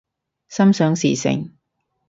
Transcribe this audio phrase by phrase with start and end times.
[0.49, 1.51] 心想事成